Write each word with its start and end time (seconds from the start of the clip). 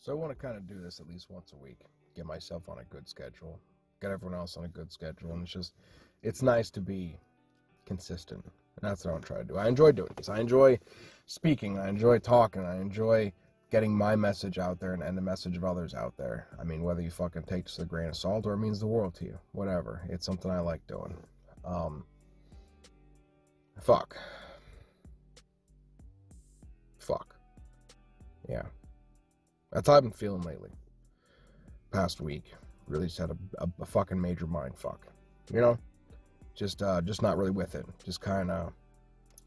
So 0.00 0.12
I 0.12 0.14
want 0.14 0.32
to 0.32 0.34
kind 0.34 0.56
of 0.56 0.66
do 0.66 0.80
this 0.80 0.98
at 0.98 1.06
least 1.06 1.30
once 1.30 1.52
a 1.52 1.56
week, 1.56 1.80
get 2.16 2.24
myself 2.24 2.70
on 2.70 2.78
a 2.78 2.84
good 2.84 3.06
schedule, 3.06 3.60
get 4.00 4.10
everyone 4.10 4.36
else 4.36 4.56
on 4.56 4.64
a 4.64 4.68
good 4.68 4.90
schedule, 4.90 5.32
and 5.32 5.42
it's 5.42 5.52
just, 5.52 5.74
it's 6.22 6.40
nice 6.40 6.70
to 6.70 6.80
be 6.80 7.18
consistent. 7.84 8.42
And 8.42 8.90
that's 8.90 9.04
what 9.04 9.14
I'm 9.14 9.20
trying 9.20 9.46
to 9.46 9.52
do. 9.52 9.58
I 9.58 9.68
enjoy 9.68 9.92
doing 9.92 10.08
this. 10.16 10.30
I 10.30 10.40
enjoy 10.40 10.78
speaking. 11.26 11.78
I 11.78 11.90
enjoy 11.90 12.18
talking. 12.18 12.64
I 12.64 12.80
enjoy 12.80 13.30
getting 13.70 13.94
my 13.94 14.16
message 14.16 14.58
out 14.58 14.80
there 14.80 14.94
and, 14.94 15.02
and 15.02 15.18
the 15.18 15.22
message 15.22 15.58
of 15.58 15.64
others 15.64 15.92
out 15.92 16.16
there. 16.16 16.48
I 16.58 16.64
mean, 16.64 16.82
whether 16.82 17.02
you 17.02 17.10
fucking 17.10 17.42
take 17.42 17.64
this 17.64 17.78
a 17.78 17.84
grain 17.84 18.08
of 18.08 18.16
salt 18.16 18.46
or 18.46 18.54
it 18.54 18.58
means 18.58 18.80
the 18.80 18.86
world 18.86 19.14
to 19.16 19.26
you, 19.26 19.38
whatever. 19.52 20.02
It's 20.08 20.24
something 20.24 20.50
I 20.50 20.60
like 20.60 20.84
doing. 20.86 21.14
Um, 21.62 22.04
fuck. 23.82 24.16
Fuck. 26.96 27.36
Yeah. 28.48 28.62
That's 29.72 29.86
how 29.86 29.94
I've 29.94 30.02
been 30.02 30.12
feeling 30.12 30.42
lately. 30.42 30.70
Past 31.92 32.20
week. 32.20 32.52
Really 32.88 33.06
just 33.06 33.18
had 33.18 33.30
a, 33.30 33.36
a, 33.58 33.68
a 33.80 33.86
fucking 33.86 34.20
major 34.20 34.46
mind 34.46 34.76
fuck. 34.76 35.06
You 35.52 35.60
know? 35.60 35.78
Just 36.54 36.82
uh 36.82 37.00
just 37.00 37.22
not 37.22 37.38
really 37.38 37.50
with 37.50 37.74
it. 37.74 37.86
Just 38.04 38.22
kinda 38.22 38.72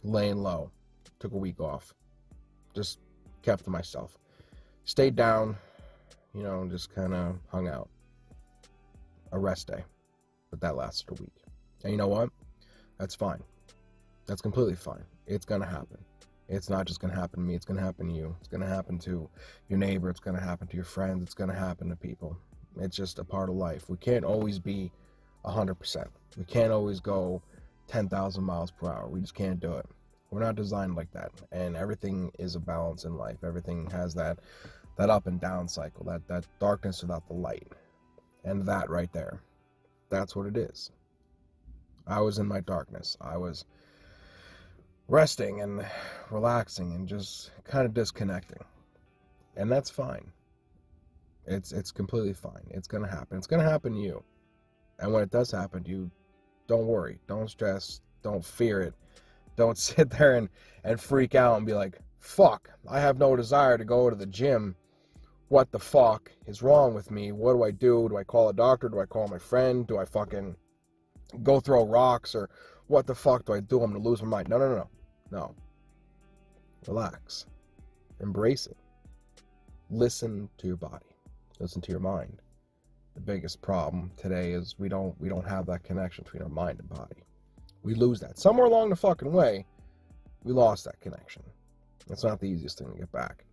laying 0.03 0.37
low. 0.37 0.71
Took 1.19 1.33
a 1.33 1.37
week 1.37 1.59
off. 1.59 1.93
Just 2.73 2.99
kept 3.41 3.65
to 3.65 3.69
myself. 3.69 4.17
Stayed 4.85 5.15
down, 5.15 5.57
you 6.33 6.43
know, 6.43 6.67
just 6.69 6.93
kinda 6.95 7.35
hung 7.49 7.67
out. 7.67 7.89
A 9.31 9.39
rest 9.39 9.67
day. 9.67 9.83
But 10.49 10.61
that 10.61 10.75
lasted 10.75 11.09
a 11.09 11.21
week. 11.21 11.35
And 11.83 11.91
you 11.91 11.97
know 11.97 12.07
what? 12.07 12.29
That's 12.97 13.15
fine. 13.15 13.43
That's 14.25 14.41
completely 14.41 14.75
fine. 14.75 15.03
It's 15.27 15.45
gonna 15.45 15.65
happen. 15.65 15.97
It's 16.49 16.69
not 16.69 16.85
just 16.85 16.99
going 16.99 17.13
to 17.13 17.19
happen 17.19 17.39
to 17.39 17.45
me, 17.45 17.55
it's 17.55 17.65
going 17.65 17.77
to 17.77 17.83
happen 17.83 18.07
to 18.07 18.13
you. 18.13 18.35
It's 18.39 18.49
going 18.49 18.61
to 18.61 18.67
happen 18.67 18.99
to 18.99 19.29
your 19.69 19.79
neighbor, 19.79 20.09
it's 20.09 20.19
going 20.19 20.37
to 20.37 20.43
happen 20.43 20.67
to 20.67 20.75
your 20.75 20.85
friends, 20.85 21.23
it's 21.23 21.33
going 21.33 21.49
to 21.49 21.55
happen 21.55 21.89
to 21.89 21.95
people. 21.95 22.37
It's 22.79 22.95
just 22.95 23.19
a 23.19 23.23
part 23.23 23.49
of 23.49 23.55
life. 23.55 23.89
We 23.89 23.97
can't 23.97 24.25
always 24.25 24.59
be 24.59 24.91
100%. 25.45 26.07
We 26.37 26.45
can't 26.45 26.71
always 26.71 26.99
go 26.99 27.41
10,000 27.87 28.43
miles 28.43 28.71
per 28.71 28.87
hour. 28.87 29.07
We 29.07 29.21
just 29.21 29.35
can't 29.35 29.59
do 29.59 29.73
it. 29.73 29.85
We're 30.31 30.41
not 30.41 30.55
designed 30.55 30.95
like 30.95 31.11
that. 31.11 31.31
And 31.51 31.75
everything 31.75 32.31
is 32.39 32.55
a 32.55 32.59
balance 32.59 33.05
in 33.05 33.15
life. 33.15 33.43
Everything 33.43 33.89
has 33.91 34.15
that 34.15 34.39
that 34.95 35.09
up 35.09 35.25
and 35.27 35.39
down 35.39 35.67
cycle, 35.67 36.05
that 36.05 36.27
that 36.27 36.45
darkness 36.59 37.01
without 37.01 37.27
the 37.27 37.33
light. 37.33 37.67
And 38.43 38.65
that 38.65 38.89
right 38.89 39.11
there. 39.13 39.41
That's 40.09 40.35
what 40.35 40.47
it 40.47 40.57
is. 40.57 40.91
I 42.07 42.19
was 42.19 42.39
in 42.39 42.47
my 42.47 42.59
darkness. 42.61 43.15
I 43.21 43.37
was 43.37 43.65
resting 45.07 45.61
and 45.61 45.85
relaxing 46.31 46.93
and 46.93 47.07
just 47.07 47.51
kind 47.63 47.85
of 47.85 47.93
disconnecting. 47.93 48.63
And 49.55 49.71
that's 49.71 49.89
fine. 49.89 50.31
It's 51.45 51.71
it's 51.71 51.91
completely 51.91 52.33
fine. 52.33 52.65
It's 52.69 52.87
going 52.87 53.03
to 53.03 53.09
happen. 53.09 53.37
It's 53.37 53.47
going 53.47 53.61
to 53.61 53.69
happen 53.69 53.93
to 53.93 53.99
you. 53.99 54.23
And 54.99 55.11
when 55.11 55.23
it 55.23 55.31
does 55.31 55.51
happen 55.51 55.83
to 55.83 55.89
you, 55.89 56.11
don't 56.67 56.87
worry. 56.87 57.19
Don't 57.27 57.49
stress. 57.49 58.01
Don't 58.23 58.43
fear 58.43 58.81
it. 58.81 58.93
Don't 59.55 59.77
sit 59.89 60.09
there 60.09 60.35
and, 60.35 60.49
and 60.83 60.99
freak 60.99 61.35
out 61.35 61.57
and 61.57 61.65
be 61.65 61.73
like, 61.73 61.99
fuck, 62.17 62.69
I 62.89 62.99
have 62.99 63.17
no 63.17 63.35
desire 63.35 63.77
to 63.77 63.85
go 63.85 64.09
to 64.09 64.15
the 64.15 64.25
gym. 64.25 64.75
What 65.49 65.71
the 65.71 65.79
fuck 65.79 66.31
is 66.47 66.63
wrong 66.63 66.93
with 66.93 67.11
me? 67.11 67.31
What 67.31 67.53
do 67.53 67.63
I 67.63 67.71
do? 67.71 68.07
Do 68.09 68.17
I 68.17 68.23
call 68.23 68.49
a 68.49 68.53
doctor? 68.53 68.89
Do 68.89 68.99
I 69.01 69.05
call 69.05 69.27
my 69.27 69.37
friend? 69.37 69.85
Do 69.85 69.97
I 69.97 70.05
fucking 70.05 70.55
go 71.43 71.59
throw 71.59 71.85
rocks 71.85 72.33
or 72.33 72.49
what 72.87 73.07
the 73.07 73.15
fuck 73.15 73.45
do 73.45 73.53
I 73.53 73.59
do? 73.59 73.81
I'm 73.81 73.91
gonna 73.91 74.03
lose 74.03 74.21
my 74.21 74.29
mind. 74.29 74.49
No, 74.49 74.57
no, 74.57 74.69
no, 74.69 74.75
no. 74.75 74.89
No. 75.31 75.55
Relax. 76.87 77.45
Embrace 78.19 78.67
it. 78.67 78.77
Listen 79.89 80.49
to 80.57 80.67
your 80.67 80.77
body. 80.77 81.05
Listen 81.59 81.81
to 81.81 81.91
your 81.91 81.99
mind. 81.99 82.41
The 83.15 83.21
biggest 83.21 83.61
problem 83.61 84.11
today 84.17 84.51
is 84.53 84.75
we 84.77 84.89
don't 84.89 85.19
we 85.19 85.29
don't 85.29 85.47
have 85.47 85.65
that 85.67 85.83
connection 85.83 86.23
between 86.23 86.43
our 86.43 86.49
mind 86.49 86.79
and 86.79 86.89
body. 86.89 87.23
We 87.83 87.93
lose 87.95 88.19
that. 88.21 88.37
Somewhere 88.37 88.65
along 88.65 88.89
the 88.89 88.95
fucking 88.95 89.31
way, 89.31 89.65
we 90.43 90.53
lost 90.53 90.85
that 90.85 90.99
connection. 90.99 91.43
It's 92.09 92.23
not 92.23 92.39
the 92.39 92.47
easiest 92.47 92.79
thing 92.79 92.91
to 92.91 92.97
get 92.97 93.11
back. 93.11 93.45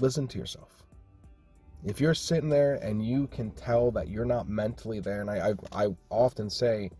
Listen 0.00 0.26
to 0.28 0.38
yourself. 0.38 0.84
If 1.84 2.00
you're 2.00 2.14
sitting 2.14 2.48
there 2.48 2.74
and 2.74 3.04
you 3.04 3.28
can 3.28 3.52
tell 3.52 3.90
that 3.92 4.08
you're 4.08 4.24
not 4.24 4.48
mentally 4.48 5.00
there, 5.00 5.20
and 5.20 5.30
I, 5.30 5.50
I, 5.72 5.84
I 5.84 5.88
often 6.10 6.50
say 6.50 6.90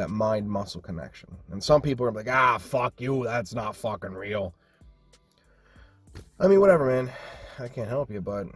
that 0.00 0.08
mind 0.08 0.48
muscle 0.48 0.80
connection. 0.80 1.28
And 1.52 1.62
some 1.62 1.82
people 1.82 2.06
are 2.06 2.12
like, 2.12 2.28
ah, 2.28 2.56
fuck 2.56 2.98
you, 2.98 3.24
that's 3.24 3.54
not 3.54 3.76
fucking 3.76 4.14
real. 4.14 4.54
I 6.38 6.48
mean, 6.48 6.58
whatever, 6.58 6.86
man. 6.86 7.12
I 7.58 7.68
can't 7.68 7.88
help 7.88 8.10
you, 8.10 8.22
but 8.22 8.46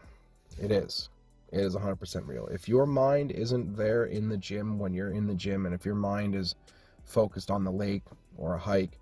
it 0.58 0.70
is. 0.70 1.10
It 1.52 1.60
is 1.60 1.76
100% 1.76 2.26
real. 2.26 2.46
If 2.46 2.66
your 2.66 2.86
mind 2.86 3.30
isn't 3.30 3.76
there 3.76 4.06
in 4.06 4.30
the 4.30 4.38
gym 4.38 4.78
when 4.78 4.94
you're 4.94 5.12
in 5.12 5.26
the 5.26 5.34
gym, 5.34 5.66
and 5.66 5.74
if 5.74 5.84
your 5.84 5.94
mind 5.94 6.34
is 6.34 6.54
focused 7.04 7.50
on 7.50 7.62
the 7.62 7.70
lake 7.70 8.04
or 8.38 8.54
a 8.54 8.58
hike 8.58 8.98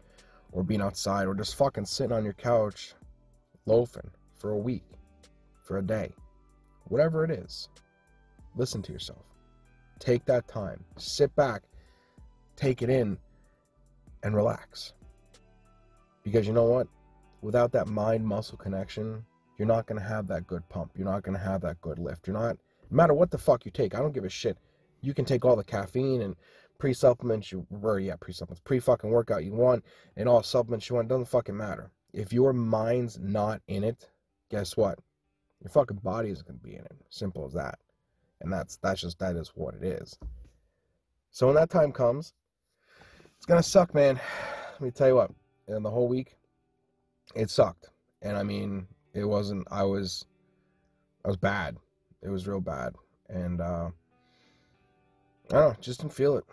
or 0.51 0.65
being 0.65 0.83
outside 0.83 1.29
or 1.29 1.35
just 1.35 1.55
fucking 1.55 1.87
sitting 1.87 2.13
on 2.13 2.25
your 2.25 2.33
couch 2.33 2.95
loafing 3.67 4.11
for 4.37 4.51
a 4.51 4.59
week, 4.59 4.83
for 5.63 5.79
a 5.79 5.83
day, 5.83 6.13
whatever 6.89 7.25
it 7.25 7.31
is, 7.31 7.69
listen 8.57 8.83
to 8.83 8.93
yourself. 8.93 9.23
Take 10.01 10.25
that 10.25 10.49
time. 10.49 10.83
Sit 10.97 11.35
back 11.37 11.63
take 12.57 12.83
it 12.83 12.91
in 12.91 13.19
and 14.23 14.37
relax. 14.37 14.93
Because 16.25 16.47
you 16.47 16.53
know 16.53 16.65
what? 16.65 16.87
Without 17.41 17.73
that 17.73 17.89
mind 17.89 18.25
muscle 18.25 18.57
connection, 18.57 19.25
you're 19.59 19.69
not 19.69 19.87
going 19.87 20.01
to 20.01 20.07
have 20.07 20.27
that 20.29 20.47
good 20.47 20.69
pump. 20.69 20.93
You're 20.97 21.11
not 21.11 21.23
going 21.23 21.37
to 21.37 21.45
have 21.45 21.61
that 21.63 21.81
good 21.81 21.99
lift. 21.99 22.27
You're 22.27 22.39
not, 22.39 22.57
no 22.91 22.97
matter 22.97 23.15
what 23.15 23.31
the 23.31 23.39
fuck 23.39 23.65
you 23.65 23.71
take, 23.71 23.95
I 23.95 23.99
don't 23.99 24.15
give 24.15 24.25
a 24.25 24.29
shit. 24.29 24.57
You 25.01 25.15
can 25.15 25.25
take 25.25 25.45
all 25.45 25.57
the 25.57 25.65
caffeine 25.65 26.23
and 26.23 26.37
pre 26.79 26.95
supplements 26.95 27.51
you, 27.51 27.67
or 27.83 27.99
yeah, 27.99 28.17
pre 28.17 28.33
supplements, 28.33 28.63
pre 28.65 28.79
fucking 28.79 29.11
workout 29.11 29.45
you 29.45 29.53
want, 29.53 29.85
and 30.17 30.29
all 30.29 30.43
supplements 30.43 30.89
you 30.89 30.97
want. 30.97 31.09
Doesn't 31.09 31.27
fucking 31.27 31.57
matter. 31.57 31.91
If 32.13 32.33
your 32.33 32.53
mind's 32.53 33.19
not 33.19 33.63
in 33.67 33.85
it, 33.85 34.09
guess 34.51 34.77
what? 34.77 34.99
Your 35.61 35.71
fucking 35.71 35.99
body 35.99 36.31
isn't 36.31 36.47
going 36.47 36.59
to 36.59 36.65
be 36.65 36.75
in 36.75 36.85
it. 36.85 36.97
Simple 37.11 37.47
as 37.47 37.53
that. 37.55 37.79
And 38.41 38.53
that's 38.53 38.77
that's 38.77 39.01
just 39.01 39.19
that 39.21 39.37
is 39.37 39.53
what 39.55 39.75
it 39.75 39.85
is. 39.85 40.19
So 41.31 41.47
when 41.47 41.57
that 41.57 41.71
time 41.71 41.93
comes, 41.93 42.35
it's 43.43 43.47
gonna 43.49 43.61
suck, 43.61 43.93
man. 43.93 44.21
Let 44.75 44.81
me 44.81 44.91
tell 44.93 45.09
you 45.09 45.17
what. 45.17 45.33
And 45.67 45.85
the 45.85 45.91
whole 45.91 46.07
week, 46.07 46.37
it 47.35 47.51
sucked. 47.51 47.91
And 48.23 48.37
I 48.37 48.45
mean, 48.45 48.87
it 49.15 49.25
wasn't. 49.25 49.67
I 49.69 49.83
was, 49.83 50.27
I 51.25 51.29
was 51.29 51.37
bad. 51.37 51.77
It 52.23 52.29
was 52.29 52.47
real 52.47 52.61
bad. 52.61 52.95
And 53.29 53.61
uh, 53.61 53.91
I 55.51 55.55
don't 55.55 55.71
know. 55.71 55.77
Just 55.81 56.03
didn't 56.03 56.15
feel 56.15 56.37
it. 56.37 56.45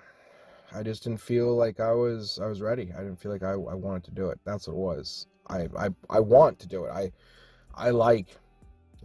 I 0.73 0.81
just 0.81 1.03
didn't 1.03 1.22
feel 1.22 1.55
like 1.55 1.79
I 1.79 1.91
was. 1.91 2.39
I 2.41 2.47
was 2.47 2.59
ready. 2.59 2.91
I 2.97 3.03
didn't 3.03 3.21
feel 3.21 3.31
like 3.31 3.44
I, 3.44 3.51
I 3.51 3.75
wanted 3.75 4.06
to 4.06 4.11
do 4.11 4.31
it. 4.31 4.39
That's 4.44 4.67
what 4.67 4.73
it 4.73 4.79
was. 4.79 5.27
I, 5.47 5.67
I 5.77 5.89
I 6.09 6.19
want 6.19 6.57
to 6.57 6.67
do 6.67 6.85
it. 6.85 6.89
I 6.89 7.11
I 7.75 7.91
like 7.91 8.35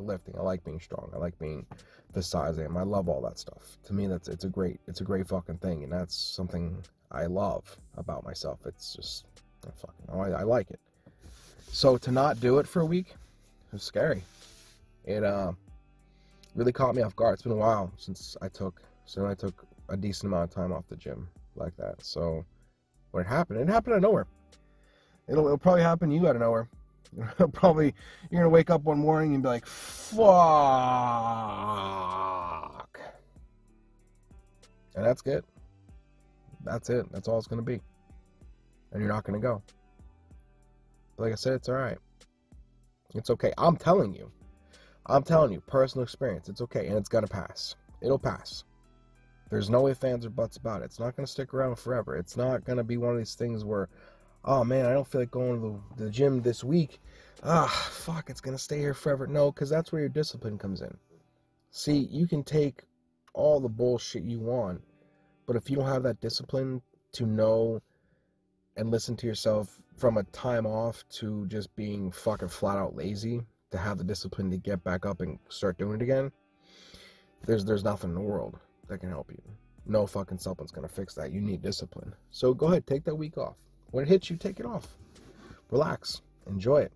lifting. 0.02 0.34
I 0.38 0.42
like 0.42 0.64
being 0.64 0.80
strong. 0.80 1.10
I 1.14 1.18
like 1.18 1.38
being 1.38 1.66
the 2.12 2.22
size 2.22 2.58
I 2.58 2.64
am. 2.64 2.76
I 2.76 2.82
love 2.82 3.08
all 3.08 3.20
that 3.22 3.38
stuff. 3.38 3.78
To 3.84 3.92
me, 3.92 4.06
that's 4.06 4.28
it's 4.28 4.44
a 4.44 4.48
great 4.48 4.80
it's 4.86 5.00
a 5.00 5.04
great 5.04 5.28
fucking 5.28 5.58
thing, 5.58 5.84
and 5.84 5.92
that's 5.92 6.16
something 6.16 6.82
I 7.10 7.26
love 7.26 7.76
about 7.96 8.24
myself. 8.24 8.60
It's 8.66 8.94
just 8.94 9.26
I 9.66 9.70
fucking 9.70 10.06
oh, 10.10 10.20
I, 10.20 10.40
I 10.40 10.42
like 10.42 10.70
it. 10.70 10.80
So 11.70 11.98
to 11.98 12.10
not 12.10 12.40
do 12.40 12.58
it 12.58 12.68
for 12.68 12.82
a 12.82 12.86
week, 12.86 13.14
was 13.74 13.82
scary. 13.82 14.24
It 15.04 15.22
uh, 15.22 15.52
really 16.54 16.72
caught 16.72 16.94
me 16.94 17.02
off 17.02 17.14
guard. 17.14 17.34
It's 17.34 17.42
been 17.42 17.52
a 17.52 17.56
while 17.56 17.92
since 17.98 18.36
I 18.40 18.48
took 18.48 18.80
since 19.04 19.26
I 19.26 19.34
took 19.34 19.66
a 19.90 19.96
decent 19.96 20.32
amount 20.32 20.50
of 20.50 20.54
time 20.54 20.72
off 20.72 20.88
the 20.88 20.96
gym 20.96 21.28
like 21.56 21.76
that. 21.76 22.02
So 22.02 22.44
when 23.10 23.24
it 23.24 23.28
happened, 23.28 23.60
it 23.60 23.68
happened 23.68 23.94
out 23.94 23.96
of 23.96 24.02
nowhere. 24.02 24.26
It'll, 25.28 25.44
it'll 25.44 25.58
probably 25.58 25.82
happen 25.82 26.10
to 26.10 26.14
you 26.14 26.26
out 26.26 26.36
of 26.36 26.40
nowhere. 26.40 26.68
probably 27.52 27.94
you're 28.30 28.40
gonna 28.42 28.48
wake 28.48 28.70
up 28.70 28.82
one 28.82 28.98
morning 28.98 29.34
and 29.34 29.42
be 29.42 29.48
like, 29.48 29.66
"Fuck," 29.66 30.20
and 34.94 35.04
that's 35.04 35.22
good. 35.22 35.44
That's 36.64 36.90
it. 36.90 37.10
That's 37.12 37.28
all 37.28 37.38
it's 37.38 37.46
gonna 37.46 37.62
be, 37.62 37.80
and 38.92 39.00
you're 39.00 39.12
not 39.12 39.24
gonna 39.24 39.38
go. 39.38 39.62
But 41.16 41.24
like 41.24 41.32
I 41.32 41.36
said, 41.36 41.54
it's 41.54 41.68
all 41.68 41.76
right. 41.76 41.98
It's 43.14 43.30
okay. 43.30 43.52
I'm 43.58 43.76
telling 43.76 44.14
you. 44.14 44.30
I'm 45.06 45.22
telling 45.22 45.52
you, 45.52 45.60
personal 45.60 46.02
experience. 46.02 46.48
It's 46.48 46.62
okay, 46.62 46.86
and 46.86 46.96
it's 46.96 47.08
gonna 47.08 47.26
pass. 47.26 47.76
It'll 48.00 48.18
pass. 48.18 48.64
There's 49.50 49.68
no 49.70 49.86
ifs, 49.88 50.02
ands, 50.02 50.24
or 50.26 50.30
buts 50.30 50.56
about 50.56 50.82
it. 50.82 50.86
It's 50.86 50.98
not 50.98 51.14
gonna 51.14 51.26
stick 51.26 51.52
around 51.54 51.76
forever. 51.76 52.16
It's 52.16 52.36
not 52.36 52.64
gonna 52.64 52.82
be 52.82 52.96
one 52.96 53.12
of 53.12 53.18
these 53.18 53.34
things 53.34 53.64
where 53.64 53.88
oh 54.44 54.64
man, 54.64 54.86
I 54.86 54.92
don't 54.92 55.06
feel 55.06 55.22
like 55.22 55.30
going 55.30 55.60
to 55.60 55.82
the, 55.96 56.04
the 56.04 56.10
gym 56.10 56.42
this 56.42 56.62
week. 56.62 57.00
Ah, 57.42 57.68
fuck, 57.90 58.30
it's 58.30 58.40
gonna 58.40 58.58
stay 58.58 58.78
here 58.78 58.94
forever. 58.94 59.26
No, 59.26 59.52
because 59.52 59.68
that's 59.70 59.92
where 59.92 60.00
your 60.00 60.08
discipline 60.08 60.58
comes 60.58 60.80
in. 60.80 60.96
See, 61.70 62.08
you 62.10 62.26
can 62.26 62.42
take 62.42 62.82
all 63.34 63.60
the 63.60 63.68
bullshit 63.68 64.22
you 64.22 64.38
want, 64.38 64.80
but 65.46 65.56
if 65.56 65.68
you 65.68 65.76
don't 65.76 65.86
have 65.88 66.04
that 66.04 66.20
discipline 66.20 66.80
to 67.12 67.26
know 67.26 67.80
and 68.76 68.90
listen 68.90 69.16
to 69.16 69.26
yourself 69.26 69.78
from 69.96 70.16
a 70.16 70.22
time 70.24 70.66
off 70.66 71.04
to 71.08 71.46
just 71.46 71.74
being 71.76 72.10
fucking 72.10 72.48
flat 72.48 72.78
out 72.78 72.96
lazy, 72.96 73.42
to 73.70 73.78
have 73.78 73.98
the 73.98 74.04
discipline 74.04 74.50
to 74.50 74.56
get 74.56 74.82
back 74.84 75.04
up 75.04 75.20
and 75.20 75.38
start 75.48 75.76
doing 75.78 76.00
it 76.00 76.02
again, 76.02 76.30
there's 77.44 77.64
there's 77.64 77.84
nothing 77.84 78.10
in 78.10 78.14
the 78.14 78.20
world 78.20 78.58
that 78.88 78.98
can 78.98 79.10
help 79.10 79.30
you. 79.30 79.42
No 79.86 80.06
fucking 80.06 80.38
supplement's 80.38 80.72
gonna 80.72 80.88
fix 80.88 81.14
that. 81.14 81.32
You 81.32 81.40
need 81.40 81.60
discipline. 81.60 82.14
So 82.30 82.54
go 82.54 82.66
ahead, 82.66 82.86
take 82.86 83.04
that 83.04 83.14
week 83.14 83.36
off. 83.36 83.56
When 83.94 84.02
it 84.02 84.08
hits 84.08 84.28
you, 84.28 84.36
take 84.36 84.58
it 84.58 84.66
off. 84.66 84.88
Relax, 85.70 86.20
enjoy 86.48 86.78
it. 86.78 86.92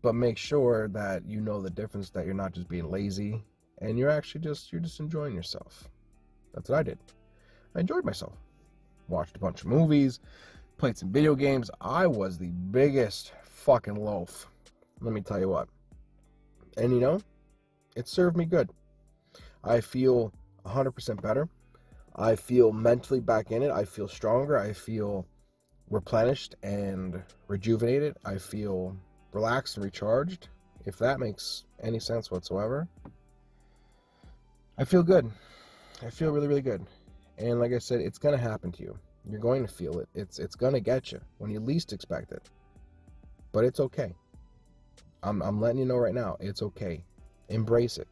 But 0.00 0.14
make 0.14 0.38
sure 0.38 0.88
that 0.88 1.26
you 1.26 1.42
know 1.42 1.60
the 1.60 1.68
difference 1.68 2.08
that 2.12 2.24
you're 2.24 2.34
not 2.34 2.54
just 2.54 2.66
being 2.66 2.90
lazy 2.90 3.44
and 3.82 3.98
you're 3.98 4.08
actually 4.08 4.40
just 4.40 4.72
you're 4.72 4.80
just 4.80 5.00
enjoying 5.00 5.34
yourself. 5.34 5.90
That's 6.54 6.70
what 6.70 6.78
I 6.78 6.82
did. 6.82 6.98
I 7.74 7.80
enjoyed 7.80 8.06
myself. 8.06 8.32
Watched 9.08 9.36
a 9.36 9.38
bunch 9.38 9.60
of 9.60 9.66
movies, 9.66 10.18
played 10.78 10.96
some 10.96 11.12
video 11.12 11.34
games. 11.34 11.70
I 11.78 12.06
was 12.06 12.38
the 12.38 12.52
biggest 12.70 13.34
fucking 13.42 13.96
loaf. 13.96 14.48
Let 15.02 15.12
me 15.12 15.20
tell 15.20 15.40
you 15.40 15.50
what. 15.50 15.68
And 16.78 16.90
you 16.90 17.00
know, 17.00 17.20
it 17.96 18.08
served 18.08 18.34
me 18.34 18.46
good. 18.46 18.70
I 19.62 19.82
feel 19.82 20.32
100% 20.64 21.20
better. 21.20 21.50
I 22.14 22.34
feel 22.34 22.72
mentally 22.72 23.20
back 23.20 23.50
in 23.50 23.62
it. 23.62 23.70
I 23.70 23.84
feel 23.84 24.08
stronger. 24.08 24.56
I 24.56 24.72
feel 24.72 25.26
replenished 25.90 26.56
and 26.62 27.22
rejuvenated. 27.48 28.16
I 28.24 28.38
feel 28.38 28.96
relaxed 29.32 29.76
and 29.76 29.84
recharged, 29.84 30.48
if 30.84 30.98
that 30.98 31.20
makes 31.20 31.64
any 31.82 32.00
sense 32.00 32.30
whatsoever. 32.30 32.88
I 34.78 34.84
feel 34.84 35.02
good. 35.02 35.30
I 36.04 36.10
feel 36.10 36.30
really, 36.32 36.48
really 36.48 36.62
good. 36.62 36.84
And 37.38 37.60
like 37.60 37.72
I 37.72 37.78
said, 37.78 38.00
it's 38.00 38.18
gonna 38.18 38.36
happen 38.36 38.72
to 38.72 38.82
you. 38.82 38.98
You're 39.28 39.40
going 39.40 39.66
to 39.66 39.72
feel 39.72 39.98
it. 39.98 40.08
It's 40.14 40.38
it's 40.38 40.54
gonna 40.54 40.80
get 40.80 41.12
you 41.12 41.20
when 41.38 41.50
you 41.50 41.60
least 41.60 41.92
expect 41.92 42.32
it. 42.32 42.48
But 43.52 43.64
it's 43.64 43.80
okay. 43.80 44.14
I'm 45.22 45.42
I'm 45.42 45.60
letting 45.60 45.78
you 45.78 45.84
know 45.84 45.96
right 45.96 46.14
now, 46.14 46.36
it's 46.40 46.62
okay. 46.62 47.04
Embrace 47.48 47.98
it. 47.98 48.08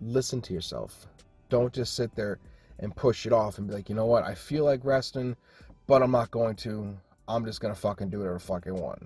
Listen 0.00 0.40
to 0.42 0.54
yourself. 0.54 1.06
Don't 1.48 1.72
just 1.72 1.94
sit 1.94 2.14
there 2.14 2.38
and 2.78 2.94
push 2.96 3.26
it 3.26 3.32
off 3.32 3.58
and 3.58 3.68
be 3.68 3.74
like, 3.74 3.88
you 3.88 3.94
know 3.94 4.06
what, 4.06 4.24
I 4.24 4.34
feel 4.34 4.64
like 4.64 4.84
resting, 4.84 5.36
but 5.86 6.02
I'm 6.02 6.10
not 6.10 6.30
going 6.30 6.56
to. 6.56 6.96
I'm 7.28 7.44
just 7.44 7.60
gonna 7.60 7.74
fucking 7.74 8.10
do 8.10 8.18
whatever 8.18 8.38
fuck 8.38 8.66
I 8.66 8.72
want. 8.72 9.02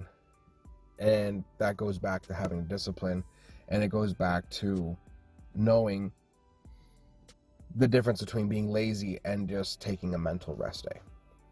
And 0.98 1.44
that 1.58 1.76
goes 1.76 1.98
back 1.98 2.22
to 2.26 2.34
having 2.34 2.64
discipline 2.64 3.22
and 3.68 3.82
it 3.82 3.88
goes 3.88 4.12
back 4.14 4.48
to 4.50 4.96
knowing 5.54 6.12
the 7.76 7.88
difference 7.88 8.20
between 8.20 8.48
being 8.48 8.70
lazy 8.70 9.18
and 9.24 9.48
just 9.48 9.80
taking 9.80 10.14
a 10.14 10.18
mental 10.18 10.54
rest 10.54 10.84
day. 10.84 11.00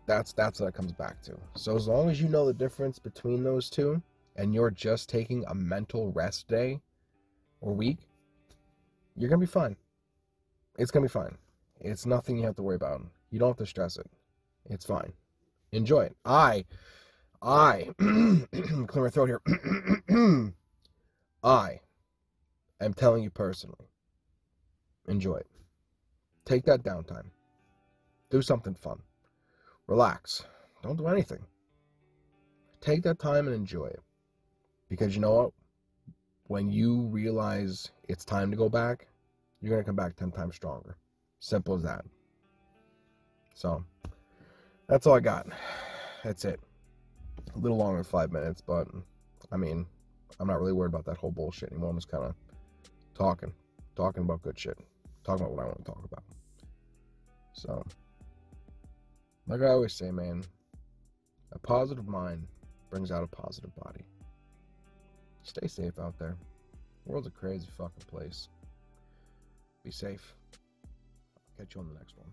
That's 0.07 0.33
that's 0.33 0.61
what 0.61 0.69
it 0.69 0.75
comes 0.75 0.93
back 0.93 1.23
to. 1.23 1.39
So 1.57 1.77
as 1.77 1.89
long 1.89 2.11
as 2.11 2.21
you 2.21 2.29
know 2.29 2.47
the 2.47 2.55
difference 2.55 2.99
between 2.99 3.43
those 3.43 3.69
two 3.69 4.03
and 4.37 4.55
you're 4.55 4.71
just 4.71 5.09
taking 5.09 5.45
a 5.49 5.55
mental 5.55 6.13
rest 6.13 6.49
day 6.49 6.81
or 7.61 7.73
week, 7.73 7.99
you're 9.17 9.31
to 9.41 9.47
be 9.47 9.51
fine. 9.51 9.77
It's 10.79 10.91
to 11.05 11.09
be 11.09 11.13
fine. 11.13 11.37
It's 11.81 12.07
nothing 12.07 12.37
you 12.37 12.45
have 12.45 12.57
to 12.57 12.63
worry 12.63 12.77
about. 12.77 13.03
You 13.31 13.39
don't 13.39 13.51
have 13.51 13.57
to 13.59 13.67
stress 13.67 13.97
it. 13.97 14.07
It's 14.71 14.87
fine. 14.87 15.13
Enjoy 15.73 16.03
it. 16.03 16.17
I 16.25 16.65
I 17.43 17.91
clear 17.99 19.05
my 19.05 19.11
throat 19.11 19.27
here. 19.27 19.43
I 21.43 21.81
am 22.81 22.95
telling 22.95 23.23
you 23.23 23.31
personally. 23.31 23.89
Enjoy 25.09 25.37
it. 25.37 25.47
Take 26.45 26.65
that 26.65 26.83
downtime. 26.83 27.27
Do 28.31 28.41
something 28.41 28.75
fun. 28.75 29.01
Relax. 29.87 30.45
Don't 30.83 30.97
do 30.97 31.07
anything. 31.09 31.45
Take 32.81 33.03
that 33.03 33.19
time 33.19 33.47
and 33.47 33.55
enjoy 33.55 33.87
it. 33.87 34.01
Because 34.89 35.15
you 35.15 35.21
know 35.21 35.35
what? 35.35 35.53
When 36.47 36.71
you 36.71 37.03
realize 37.07 37.91
it's 38.09 38.25
time 38.25 38.51
to 38.51 38.57
go 38.57 38.69
back, 38.69 39.07
you're 39.61 39.71
going 39.71 39.83
to 39.83 39.87
come 39.87 39.97
back 39.97 40.17
10 40.17 40.31
times 40.31 40.55
stronger. 40.55 40.97
Simple 41.41 41.77
as 41.77 41.83
that. 41.83 42.05
So, 43.55 43.85
that's 44.89 45.07
all 45.07 45.15
I 45.15 45.21
got. 45.21 45.47
That's 46.23 46.45
it. 46.45 46.61
A 47.55 47.59
little 47.59 47.77
longer 47.77 47.97
than 47.97 48.05
five 48.05 48.33
minutes, 48.33 48.61
but 48.61 48.89
I 49.53 49.57
mean, 49.57 49.87
I'm 50.41 50.49
not 50.49 50.61
really 50.61 50.73
worried 50.73 50.89
about 50.89 51.05
that 51.07 51.17
whole 51.17 51.31
bullshit 51.31 51.71
anymore. 51.71 51.91
I'm 51.91 51.97
just 51.97 52.11
kind 52.11 52.25
of 52.25 52.35
talking, 53.15 53.53
talking 53.97 54.25
about 54.25 54.43
good 54.43 54.59
shit, 54.59 54.79
talking 55.25 55.45
about 55.45 55.55
what 55.55 55.63
I 55.63 55.67
want 55.67 55.79
to 55.79 55.85
talk 55.85 56.05
about. 56.05 56.25
So, 57.53 57.85
like 59.47 59.61
I 59.61 59.69
always 59.69 59.93
say, 59.93 60.11
man, 60.11 60.45
a 61.53 61.59
positive 61.59 62.09
mind 62.09 62.47
brings 62.91 63.13
out 63.13 63.23
a 63.23 63.29
positive 63.29 63.75
body. 63.77 64.05
Stay 65.43 65.67
safe 65.69 65.99
out 66.01 66.19
there. 66.19 66.37
The 67.05 67.13
world's 67.13 67.27
a 67.27 67.31
crazy 67.31 67.69
fucking 67.77 68.05
place. 68.09 68.49
Be 69.85 69.91
safe. 69.91 70.35
Catch 71.59 71.75
you 71.75 71.83
on 71.83 71.89
the 71.89 71.95
next 71.95 72.17
one. 72.17 72.29